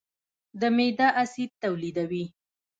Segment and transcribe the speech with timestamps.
[0.77, 2.25] معده اسید تولیدوي.